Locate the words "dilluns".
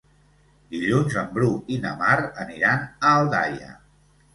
0.75-1.19